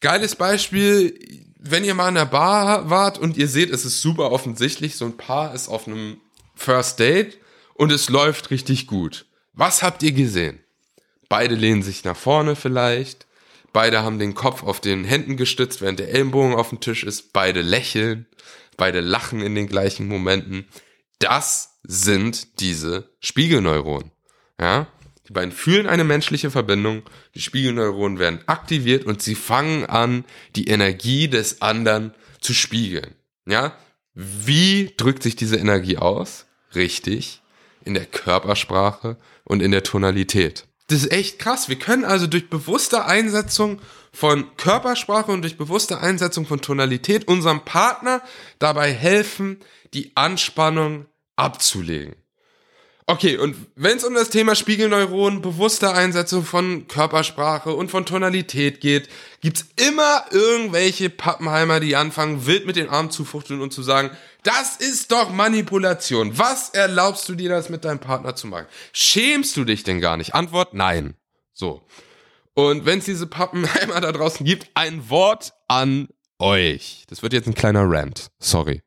[0.00, 4.32] Geiles Beispiel, wenn ihr mal in der Bar wart und ihr seht, es ist super
[4.32, 6.20] offensichtlich, so ein Paar ist auf einem
[6.56, 7.38] First Date
[7.74, 9.27] und es läuft richtig gut.
[9.58, 10.60] Was habt ihr gesehen?
[11.28, 13.26] Beide lehnen sich nach vorne vielleicht.
[13.72, 17.32] Beide haben den Kopf auf den Händen gestützt, während der Ellenbogen auf dem Tisch ist.
[17.32, 18.26] Beide lächeln.
[18.76, 20.68] Beide lachen in den gleichen Momenten.
[21.18, 24.12] Das sind diese Spiegelneuronen.
[24.60, 24.86] Ja?
[25.26, 27.02] Die beiden fühlen eine menschliche Verbindung.
[27.34, 33.16] Die Spiegelneuronen werden aktiviert und sie fangen an, die Energie des anderen zu spiegeln.
[33.44, 33.76] Ja?
[34.14, 36.46] Wie drückt sich diese Energie aus?
[36.76, 37.42] Richtig.
[37.88, 40.66] In der Körpersprache und in der Tonalität.
[40.88, 41.70] Das ist echt krass.
[41.70, 43.80] Wir können also durch bewusste Einsetzung
[44.12, 48.20] von Körpersprache und durch bewusste Einsetzung von Tonalität unserem Partner
[48.58, 49.60] dabei helfen,
[49.94, 52.14] die Anspannung abzulegen.
[53.06, 58.82] Okay, und wenn es um das Thema Spiegelneuronen, bewusste Einsetzung von Körpersprache und von Tonalität
[58.82, 59.08] geht,
[59.40, 64.10] gibt's immer irgendwelche Pappenheimer, die anfangen, wild mit den Armen zu fuchteln und zu sagen,
[64.42, 66.38] das ist doch Manipulation.
[66.38, 68.66] Was erlaubst du dir das mit deinem Partner zu machen?
[68.92, 70.34] Schämst du dich denn gar nicht?
[70.34, 71.14] Antwort, nein.
[71.52, 71.82] So.
[72.54, 77.04] Und wenn es diese Pappenheimer da draußen gibt, ein Wort an euch.
[77.08, 78.30] Das wird jetzt ein kleiner Rant.
[78.38, 78.82] Sorry.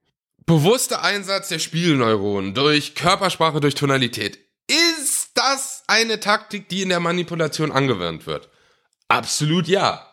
[0.45, 4.39] Bewusster Einsatz der Spielneuronen durch Körpersprache, durch Tonalität.
[4.67, 8.49] Ist das eine Taktik, die in der Manipulation angewandt wird?
[9.07, 10.07] Absolut ja.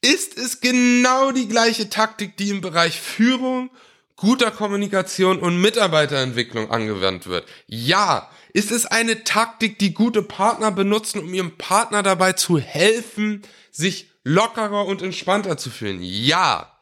[0.00, 3.70] Ist es genau die gleiche Taktik, die im Bereich Führung,
[4.16, 7.46] guter Kommunikation und Mitarbeiterentwicklung angewandt wird?
[7.66, 8.30] Ja.
[8.52, 14.10] Ist es eine Taktik, die gute Partner benutzen, um ihrem Partner dabei zu helfen, sich
[14.22, 15.98] lockerer und entspannter zu fühlen?
[16.02, 16.78] Ja.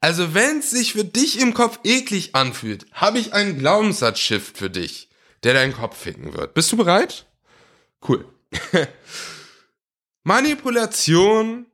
[0.00, 4.70] Also wenn es sich für dich im Kopf eklig anfühlt, habe ich einen Glaubenssatz-Shift für
[4.70, 5.08] dich,
[5.42, 6.54] der deinen Kopf ficken wird.
[6.54, 7.26] Bist du bereit?
[8.06, 8.24] Cool.
[10.22, 11.66] Manipulation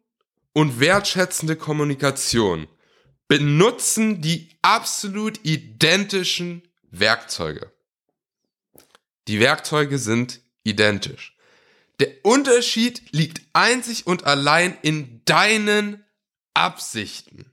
[0.55, 2.69] und wertschätzende Kommunikation
[3.33, 7.73] benutzen die absolut identischen Werkzeuge.
[9.27, 11.35] Die Werkzeuge sind identisch.
[11.99, 16.05] Der Unterschied liegt einzig und allein in deinen
[16.53, 17.51] Absichten.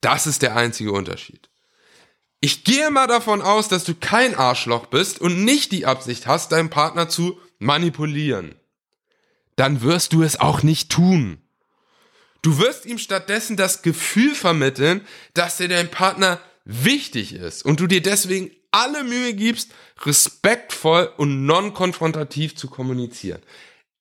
[0.00, 1.50] Das ist der einzige Unterschied.
[2.40, 6.50] Ich gehe mal davon aus, dass du kein Arschloch bist und nicht die Absicht hast,
[6.50, 8.54] deinen Partner zu manipulieren.
[9.56, 11.43] Dann wirst du es auch nicht tun.
[12.44, 15.00] Du wirst ihm stattdessen das Gefühl vermitteln,
[15.32, 19.70] dass dir dein Partner wichtig ist und du dir deswegen alle Mühe gibst,
[20.02, 23.40] respektvoll und non-konfrontativ zu kommunizieren.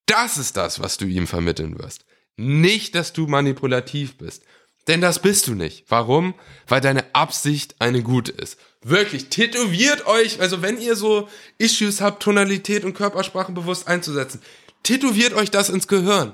[0.08, 2.04] Das ist das, was du ihm vermitteln wirst.
[2.36, 4.44] Nicht, dass du manipulativ bist.
[4.90, 5.86] Denn das bist du nicht.
[5.88, 6.34] Warum?
[6.68, 8.60] Weil deine Absicht eine gute ist.
[8.82, 11.30] Wirklich, tätowiert euch, also wenn ihr so
[11.60, 14.42] Issues habt, Tonalität und Körpersprache bewusst einzusetzen,
[14.84, 16.34] tätowiert euch das ins Gehirn.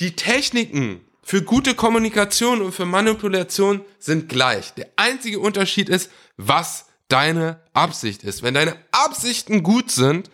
[0.00, 4.74] Die Techniken für gute Kommunikation und für Manipulation sind gleich.
[4.74, 8.42] Der einzige Unterschied ist, was deine Absicht ist.
[8.42, 10.30] Wenn deine Absichten gut sind,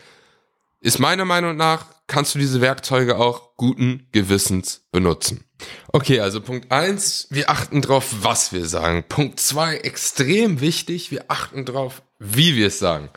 [0.81, 5.45] ist meiner Meinung nach, kannst du diese Werkzeuge auch guten Gewissens benutzen.
[5.93, 9.05] Okay, also Punkt eins: wir achten drauf, was wir sagen.
[9.09, 13.11] Punkt zwei: extrem wichtig, wir achten drauf, wie wir es sagen.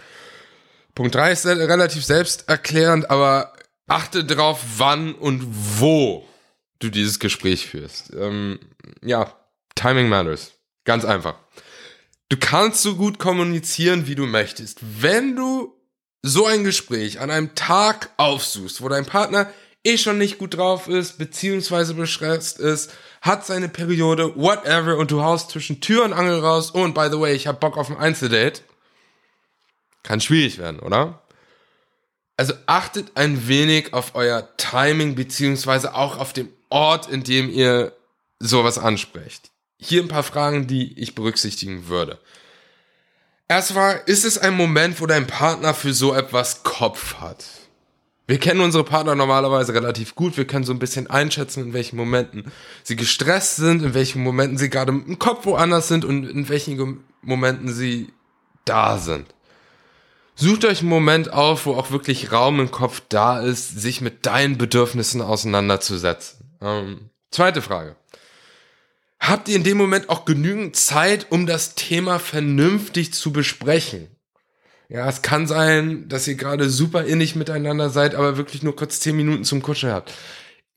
[0.93, 3.53] Punkt drei ist relativ selbsterklärend, aber
[3.87, 5.43] achte drauf, wann und
[5.79, 6.27] wo
[6.83, 8.11] du dieses Gespräch führst.
[8.15, 8.59] Ähm,
[9.01, 9.33] ja,
[9.75, 10.51] Timing matters.
[10.85, 11.35] Ganz einfach.
[12.29, 14.79] Du kannst so gut kommunizieren, wie du möchtest.
[14.81, 15.73] Wenn du
[16.21, 19.51] so ein Gespräch an einem Tag aufsuchst, wo dein Partner
[19.83, 22.91] eh schon nicht gut drauf ist, beziehungsweise beschresst ist,
[23.21, 27.19] hat seine Periode, whatever, und du haust zwischen Tür und Angel raus, und by the
[27.19, 28.61] way, ich hab Bock auf ein Einzeldate,
[30.03, 31.22] kann schwierig werden, oder?
[32.35, 37.93] Also achtet ein wenig auf euer Timing, beziehungsweise auch auf den Ort, in dem ihr
[38.39, 39.51] sowas ansprecht.
[39.77, 42.19] Hier ein paar Fragen, die ich berücksichtigen würde.
[43.47, 47.45] Erstmal, ist es ein Moment, wo dein Partner für so etwas Kopf hat?
[48.25, 50.37] Wir kennen unsere Partner normalerweise relativ gut.
[50.37, 54.57] Wir können so ein bisschen einschätzen, in welchen Momenten sie gestresst sind, in welchen Momenten
[54.57, 58.13] sie gerade im Kopf woanders sind und in welchen Momenten sie
[58.63, 59.27] da sind.
[60.35, 64.25] Sucht euch einen Moment auf, wo auch wirklich Raum im Kopf da ist, sich mit
[64.25, 66.57] deinen Bedürfnissen auseinanderzusetzen.
[66.61, 67.95] Ähm, zweite Frage.
[69.19, 74.09] Habt ihr in dem Moment auch genügend Zeit, um das Thema vernünftig zu besprechen?
[74.89, 78.99] Ja, es kann sein, dass ihr gerade super innig miteinander seid, aber wirklich nur kurz
[78.99, 80.13] zehn Minuten zum Kuscheln habt.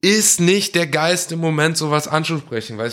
[0.01, 2.93] Ist nicht der geilste Moment, sowas anzusprechen, weil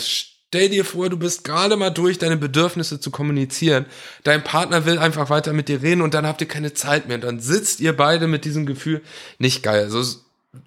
[0.54, 3.86] stell dir vor, du bist gerade mal durch, deine Bedürfnisse zu kommunizieren.
[4.22, 7.16] Dein Partner will einfach weiter mit dir reden und dann habt ihr keine Zeit mehr.
[7.16, 9.02] Und dann sitzt ihr beide mit diesem Gefühl
[9.40, 9.82] nicht geil.
[9.82, 10.04] Also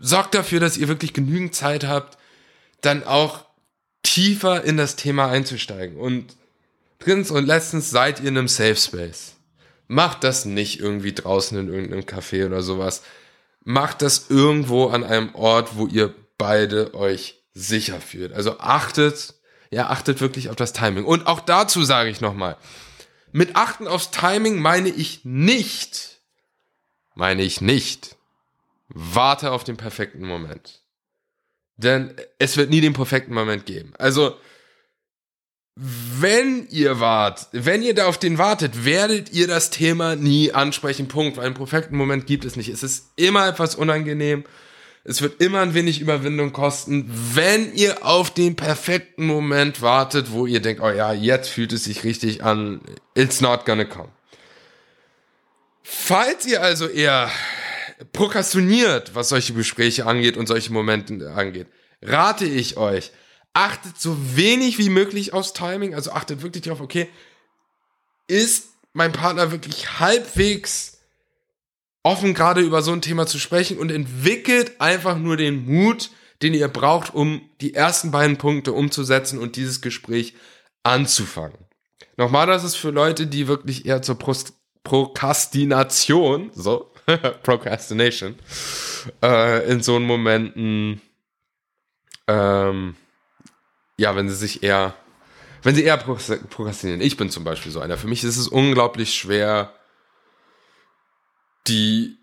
[0.01, 2.17] sorgt dafür, dass ihr wirklich genügend Zeit habt,
[2.81, 3.45] dann auch
[4.03, 5.95] tiefer in das Thema einzusteigen.
[5.95, 6.35] Und
[6.99, 9.35] drittens und letztens seid ihr in einem Safe Space.
[9.87, 13.03] Macht das nicht irgendwie draußen in irgendeinem Café oder sowas.
[13.63, 18.33] Macht das irgendwo an einem Ort, wo ihr beide euch sicher fühlt.
[18.33, 19.36] Also achtet,
[19.71, 21.05] ja, achtet wirklich auf das Timing.
[21.05, 22.57] Und auch dazu sage ich nochmal,
[23.31, 26.21] mit achten aufs Timing meine ich nicht,
[27.15, 28.15] meine ich nicht,
[28.87, 30.81] warte auf den perfekten Moment.
[31.75, 33.93] Denn es wird nie den perfekten Moment geben.
[33.99, 34.35] Also,
[35.75, 41.07] wenn ihr wart, wenn ihr da auf den wartet, werdet ihr das Thema nie ansprechen.
[41.07, 41.37] Punkt.
[41.37, 42.69] Weil einen perfekten Moment gibt es nicht.
[42.69, 44.43] Es ist immer etwas unangenehm.
[45.09, 50.45] Es wird immer ein wenig Überwindung kosten, wenn ihr auf den perfekten Moment wartet, wo
[50.45, 52.81] ihr denkt, oh ja, jetzt fühlt es sich richtig an.
[53.15, 54.09] It's not gonna come.
[55.81, 57.31] Falls ihr also eher
[58.11, 61.67] prokrastiniert, was solche Gespräche angeht und solche Momente angeht,
[62.01, 63.11] rate ich euch,
[63.53, 67.07] achtet so wenig wie möglich aufs Timing, also achtet wirklich darauf, okay,
[68.27, 70.96] ist mein Partner wirklich halbwegs
[72.03, 76.09] offen gerade über so ein Thema zu sprechen und entwickelt einfach nur den Mut,
[76.41, 80.35] den ihr braucht, um die ersten beiden Punkte umzusetzen und dieses Gespräch
[80.83, 81.57] anzufangen.
[82.15, 86.93] Nochmal, das ist für Leute, die wirklich eher zur Prost Prokrastination, so,
[87.43, 88.35] Procrastination,
[89.21, 91.01] äh, in so Momenten,
[92.27, 92.95] ähm,
[93.97, 94.95] ja, wenn sie sich eher,
[95.61, 97.01] wenn sie eher prokrastinieren.
[97.01, 97.97] Ich bin zum Beispiel so einer.
[97.97, 99.73] Für mich ist es unglaublich schwer,
[101.67, 102.17] die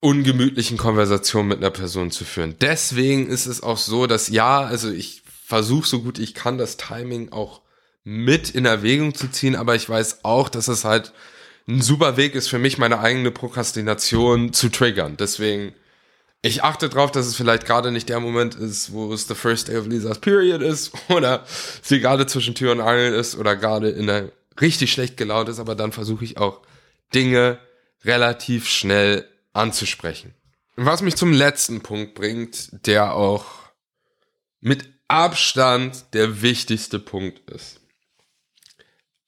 [0.00, 2.56] ungemütlichen Konversationen mit einer Person zu führen.
[2.60, 6.76] Deswegen ist es auch so, dass ja, also ich versuche so gut ich kann, das
[6.76, 7.62] Timing auch
[8.04, 11.12] mit in Erwägung zu ziehen, aber ich weiß auch, dass es halt
[11.66, 15.16] ein super Weg ist für mich, meine eigene Prokrastination zu triggern.
[15.18, 15.74] Deswegen,
[16.40, 19.68] ich achte darauf, dass es vielleicht gerade nicht der Moment ist, wo es the first
[19.68, 21.44] day of Lisa's period ist oder
[21.82, 25.58] sie gerade zwischen Tür und Angel ist oder gerade in der richtig schlecht gelaunt ist,
[25.58, 26.60] aber dann versuche ich auch
[27.14, 27.58] Dinge
[28.04, 30.34] relativ schnell anzusprechen.
[30.76, 33.46] Was mich zum letzten Punkt bringt, der auch
[34.60, 37.80] mit Abstand der wichtigste Punkt ist.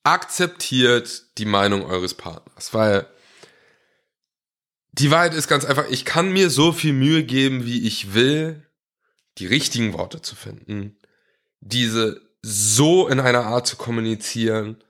[0.02, 3.06] Akzeptiert die Meinung eures Partners, weil
[4.92, 8.66] die Wahrheit ist ganz einfach, ich kann mir so viel Mühe geben, wie ich will,
[9.38, 10.98] die richtigen Worte zu finden,
[11.60, 14.82] diese so in einer Art zu kommunizieren,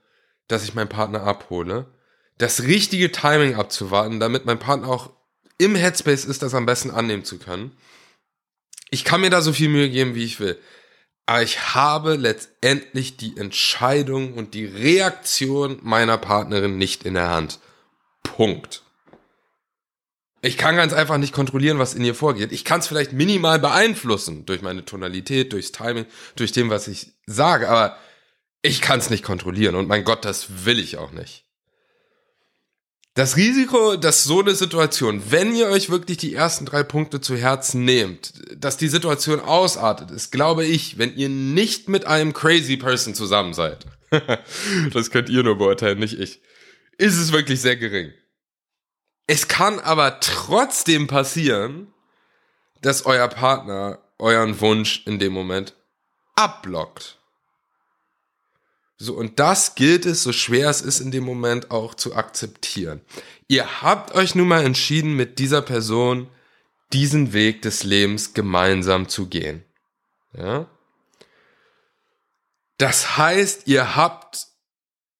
[0.47, 1.93] dass ich meinen Partner abhole,
[2.37, 5.11] das richtige Timing abzuwarten, damit mein Partner auch
[5.57, 7.71] im Headspace ist, das am besten annehmen zu können.
[8.89, 10.59] Ich kann mir da so viel Mühe geben, wie ich will.
[11.25, 17.59] Aber ich habe letztendlich die Entscheidung und die Reaktion meiner Partnerin nicht in der Hand.
[18.23, 18.83] Punkt.
[20.41, 22.51] Ich kann ganz einfach nicht kontrollieren, was in ihr vorgeht.
[22.51, 27.13] Ich kann es vielleicht minimal beeinflussen durch meine Tonalität, durchs Timing, durch dem, was ich
[27.27, 27.95] sage, aber
[28.63, 31.45] ich kann es nicht kontrollieren und mein Gott, das will ich auch nicht.
[33.13, 37.35] Das Risiko, dass so eine Situation, wenn ihr euch wirklich die ersten drei Punkte zu
[37.35, 42.77] Herzen nehmt, dass die Situation ausartet, ist, glaube ich, wenn ihr nicht mit einem crazy
[42.77, 43.85] person zusammen seid.
[44.93, 46.41] das könnt ihr nur beurteilen, nicht ich.
[46.97, 48.13] Ist es wirklich sehr gering.
[49.27, 51.93] Es kann aber trotzdem passieren,
[52.81, 55.73] dass euer Partner euren Wunsch in dem Moment
[56.35, 57.20] abblockt.
[59.01, 63.01] So, und das gilt es, so schwer es ist, in dem Moment auch zu akzeptieren.
[63.47, 66.29] Ihr habt euch nun mal entschieden, mit dieser Person
[66.93, 69.63] diesen Weg des Lebens gemeinsam zu gehen.
[70.37, 70.67] Ja?
[72.77, 74.49] Das heißt, ihr habt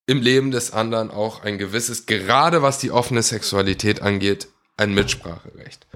[0.05, 5.87] im Leben des anderen auch ein gewisses, gerade was die offene Sexualität angeht, ein Mitspracherecht.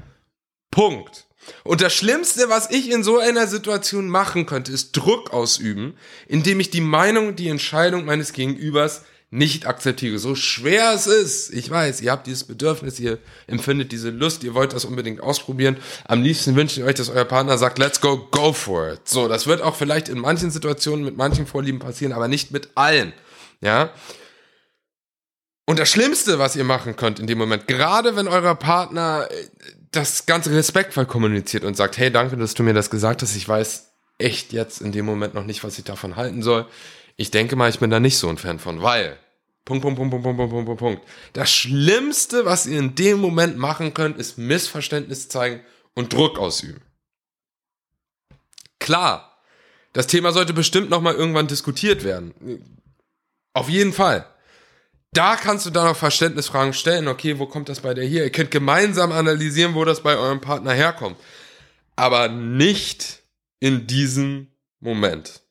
[0.71, 1.24] Punkt.
[1.63, 5.95] Und das Schlimmste, was ich in so einer Situation machen könnte, ist Druck ausüben,
[6.27, 10.17] indem ich die Meinung, die Entscheidung meines Gegenübers nicht akzeptiere.
[10.17, 11.53] So schwer es ist.
[11.53, 15.77] Ich weiß, ihr habt dieses Bedürfnis, ihr empfindet diese Lust, ihr wollt das unbedingt ausprobieren.
[16.05, 19.01] Am liebsten wünsche ich euch, dass euer Partner sagt, let's go, go for it.
[19.05, 22.69] So, das wird auch vielleicht in manchen Situationen mit manchen Vorlieben passieren, aber nicht mit
[22.75, 23.13] allen.
[23.61, 23.91] Ja.
[25.65, 29.47] Und das Schlimmste, was ihr machen könnt in dem Moment, gerade wenn euer Partner äh,
[29.95, 33.35] das Ganze respektvoll kommuniziert und sagt, hey, danke, dass du mir das gesagt hast.
[33.35, 36.67] Ich weiß echt jetzt in dem Moment noch nicht, was ich davon halten soll.
[37.17, 39.17] Ich denke mal, ich bin da nicht so ein Fan von, weil
[39.65, 41.01] Punkt, Punkt, Punkt, Punkt, Punkt, Punkt, Punkt, Punkt.
[41.33, 45.61] Das Schlimmste, was ihr in dem Moment machen könnt, ist Missverständnis zeigen
[45.93, 46.81] und Druck ausüben.
[48.79, 49.39] Klar,
[49.93, 52.33] das Thema sollte bestimmt noch mal irgendwann diskutiert werden.
[53.53, 54.27] Auf jeden Fall
[55.15, 57.07] da kannst du dann auch Verständnisfragen stellen.
[57.07, 58.23] Okay, wo kommt das bei der hier?
[58.23, 61.17] Ihr könnt gemeinsam analysieren, wo das bei eurem Partner herkommt.
[61.95, 63.23] Aber nicht
[63.59, 64.47] in diesem
[64.79, 65.41] Moment.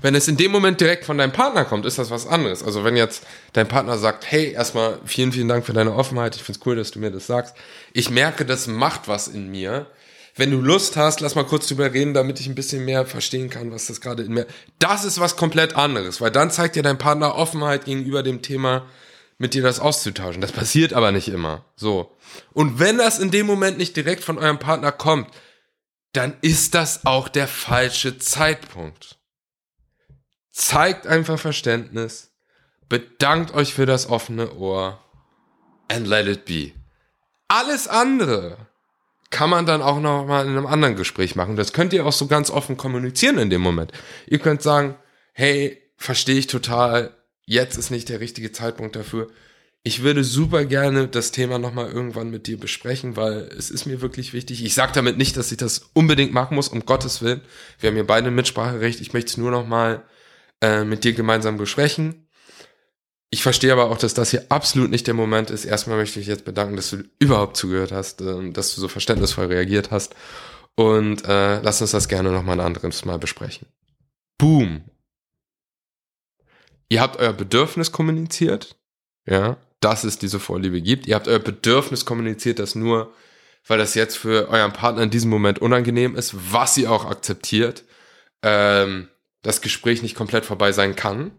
[0.00, 2.62] Wenn es in dem Moment direkt von deinem Partner kommt, ist das was anderes.
[2.62, 6.42] Also wenn jetzt dein Partner sagt, hey, erstmal vielen, vielen Dank für deine Offenheit, ich
[6.42, 7.54] find's cool, dass du mir das sagst.
[7.92, 9.86] Ich merke, das macht was in mir
[10.34, 13.50] wenn du Lust hast, lass mal kurz drüber reden, damit ich ein bisschen mehr verstehen
[13.50, 14.46] kann, was das gerade in mir.
[14.78, 18.86] Das ist was komplett anderes, weil dann zeigt dir dein Partner Offenheit gegenüber dem Thema,
[19.38, 20.40] mit dir das auszutauschen.
[20.40, 21.64] Das passiert aber nicht immer.
[21.76, 22.16] So.
[22.52, 25.28] Und wenn das in dem Moment nicht direkt von eurem Partner kommt,
[26.12, 29.18] dann ist das auch der falsche Zeitpunkt.
[30.50, 32.32] Zeigt einfach Verständnis,
[32.88, 35.02] bedankt euch für das offene Ohr
[35.88, 36.72] and let it be.
[37.48, 38.58] Alles andere
[39.32, 41.56] kann man dann auch noch mal in einem anderen Gespräch machen.
[41.56, 43.90] Das könnt ihr auch so ganz offen kommunizieren in dem Moment.
[44.26, 44.94] Ihr könnt sagen,
[45.32, 47.16] hey, verstehe ich total,
[47.46, 49.28] jetzt ist nicht der richtige Zeitpunkt dafür.
[49.84, 54.00] Ich würde super gerne das Thema nochmal irgendwann mit dir besprechen, weil es ist mir
[54.00, 54.64] wirklich wichtig.
[54.64, 57.40] Ich sage damit nicht, dass ich das unbedingt machen muss, um Gottes Willen.
[57.80, 59.00] Wir haben hier beide Mitspracherecht.
[59.00, 60.04] Ich möchte es nur nochmal
[60.60, 62.28] äh, mit dir gemeinsam besprechen.
[63.34, 65.64] Ich verstehe aber auch, dass das hier absolut nicht der Moment ist.
[65.64, 69.46] Erstmal möchte ich jetzt bedanken, dass du überhaupt zugehört hast, ähm, dass du so verständnisvoll
[69.46, 70.14] reagiert hast.
[70.76, 73.66] Und äh, lasst uns das gerne nochmal ein anderes Mal besprechen.
[74.36, 74.84] Boom.
[76.90, 78.76] Ihr habt euer Bedürfnis kommuniziert.
[79.26, 81.06] Ja, dass es diese Vorliebe gibt.
[81.06, 83.14] Ihr habt euer Bedürfnis kommuniziert, das nur,
[83.66, 87.84] weil das jetzt für euren Partner in diesem Moment unangenehm ist, was ihr auch akzeptiert,
[88.42, 89.08] ähm,
[89.40, 91.30] das Gespräch nicht komplett vorbei sein kann.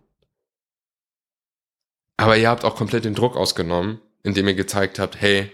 [2.24, 5.52] Aber ihr habt auch komplett den Druck ausgenommen, indem ihr gezeigt habt, hey,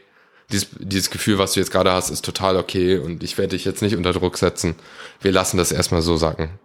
[0.51, 3.65] dieses, dieses Gefühl, was du jetzt gerade hast, ist total okay und ich werde dich
[3.65, 4.76] jetzt nicht unter Druck setzen.
[5.20, 6.59] Wir lassen das erstmal so sacken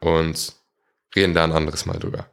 [0.00, 0.54] und
[1.14, 2.26] reden da ein anderes Mal drüber.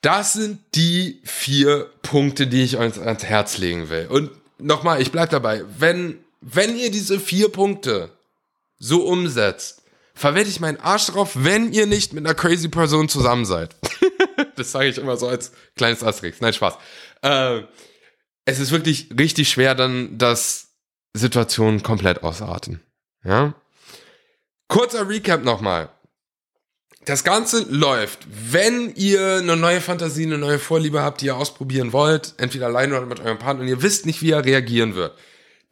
[0.00, 4.08] Das sind die vier Punkte, die ich euch ans Herz legen will.
[4.08, 5.62] Und nochmal, ich bleib dabei.
[5.78, 8.10] Wenn, wenn ihr diese vier Punkte
[8.80, 9.83] so umsetzt,
[10.14, 13.74] verwette ich meinen Arsch drauf, wenn ihr nicht mit einer crazy Person zusammen seid.
[14.56, 16.40] das sage ich immer so als kleines Asterix.
[16.40, 16.74] Nein, Spaß.
[17.22, 17.62] Äh,
[18.44, 20.68] es ist wirklich richtig schwer, dann, dass
[21.14, 22.80] Situationen komplett ausarten.
[23.24, 23.54] Ja?
[24.68, 25.90] Kurzer Recap nochmal.
[27.06, 31.92] Das Ganze läuft, wenn ihr eine neue Fantasie, eine neue Vorliebe habt, die ihr ausprobieren
[31.92, 35.16] wollt, entweder alleine oder mit eurem Partner und ihr wisst nicht, wie er reagieren wird.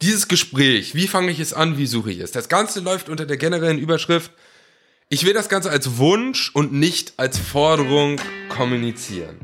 [0.01, 2.31] Dieses Gespräch, wie fange ich es an, wie suche ich es?
[2.31, 4.31] Das Ganze läuft unter der generellen Überschrift,
[5.09, 8.17] ich will das Ganze als Wunsch und nicht als Forderung
[8.49, 9.37] kommunizieren.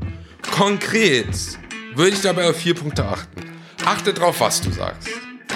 [0.52, 1.28] Konkret
[1.96, 3.42] würde ich dabei auf vier Punkte achten.
[3.86, 5.10] Achte darauf, was du sagst.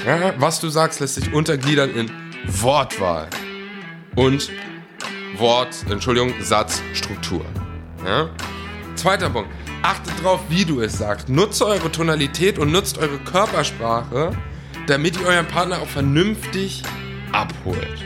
[0.06, 2.12] Ja, was du sagst, lässt sich untergliedern in
[2.46, 3.30] Wortwahl
[4.16, 4.52] und
[5.38, 7.46] Wort, Entschuldigung, Satzstruktur.
[8.06, 8.30] Ja?
[8.96, 9.50] Zweiter Punkt.
[9.82, 11.28] Achtet darauf, wie du es sagst.
[11.28, 14.32] Nutze eure Tonalität und nutzt eure Körpersprache,
[14.88, 16.84] damit ihr euren Partner auch vernünftig
[17.32, 18.04] abholt.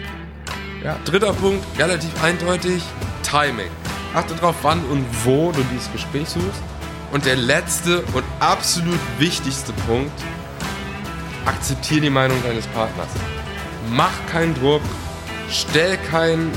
[0.84, 2.84] Ja, dritter Punkt, relativ eindeutig,
[3.24, 3.70] Timing.
[4.14, 6.62] Achte darauf, wann und wo du dieses Gespräch suchst.
[7.12, 10.12] Und der letzte und absolut wichtigste Punkt,
[11.46, 13.08] akzeptiere die Meinung deines Partners.
[13.92, 14.82] Mach keinen Druck,
[15.50, 16.52] stell kein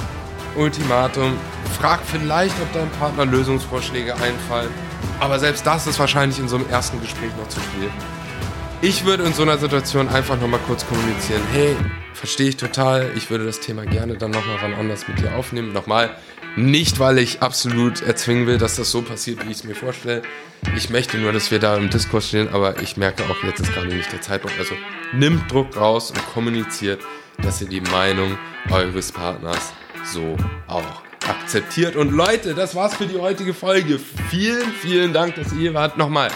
[0.57, 1.37] Ultimatum,
[1.79, 4.71] frag vielleicht, ob deinem Partner Lösungsvorschläge einfallen.
[5.21, 7.91] Aber selbst das ist wahrscheinlich in so einem ersten Gespräch noch zu spät.
[8.83, 11.43] Ich würde in so einer Situation einfach nochmal kurz kommunizieren.
[11.53, 11.77] Hey,
[12.15, 13.13] verstehe ich total.
[13.15, 15.75] Ich würde das Thema gerne dann nochmal wann anders mit dir aufnehmen.
[15.75, 16.17] Nochmal,
[16.57, 20.23] nicht weil ich absolut erzwingen will, dass das so passiert, wie ich es mir vorstelle.
[20.77, 23.75] Ich möchte nur, dass wir da im Diskurs stehen, aber ich merke auch, jetzt ist
[23.75, 24.59] gerade nicht der Zeitpunkt.
[24.59, 24.75] Also
[25.13, 27.03] nimmt Druck raus und kommuniziert,
[27.43, 28.39] dass ihr die Meinung
[28.71, 29.75] eures Partners
[30.07, 31.97] so auch akzeptiert.
[31.97, 34.01] Und Leute, das war's für die heutige Folge.
[34.31, 35.99] Vielen, vielen Dank, dass ihr hier wart.
[35.99, 36.31] Nochmal,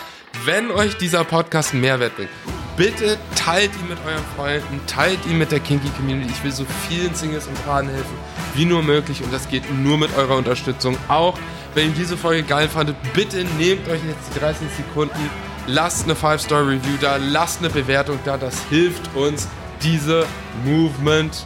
[0.45, 2.31] wenn euch dieser Podcast einen Mehrwert bringt,
[2.77, 6.31] bitte teilt ihn mit euren Freunden, teilt ihn mit der Kinky Community.
[6.31, 8.17] Ich will so vielen Singles und Paaren helfen,
[8.55, 9.23] wie nur möglich.
[9.23, 10.97] Und das geht nur mit eurer Unterstützung.
[11.09, 11.39] Auch
[11.75, 15.31] wenn ihr diese Folge geil fandet, bitte nehmt euch jetzt die 30 Sekunden,
[15.67, 18.37] lasst eine 5-Star-Review da, lasst eine Bewertung da.
[18.37, 19.49] Das hilft uns,
[19.83, 20.27] diese
[20.65, 21.45] Movement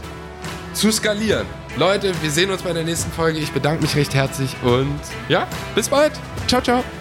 [0.72, 1.46] zu skalieren.
[1.76, 3.38] Leute, wir sehen uns bei der nächsten Folge.
[3.38, 6.12] Ich bedanke mich recht herzlich und ja, bis bald.
[6.46, 6.97] Ciao, ciao.